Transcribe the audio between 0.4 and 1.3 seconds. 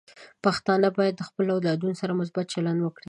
پښتانه بايد د